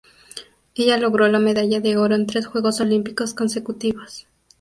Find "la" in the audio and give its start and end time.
1.27-1.37